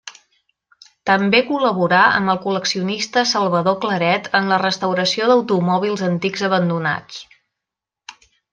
També 1.09 1.41
col·laborà 1.49 1.99
amb 2.21 2.31
el 2.33 2.39
col·leccionista 2.45 3.23
Salvador 3.33 3.77
Claret 3.85 4.31
en 4.41 4.49
la 4.53 4.59
restauració 4.65 5.29
d'automòbils 5.33 6.05
antics 6.11 6.47
abandonats. 6.49 7.21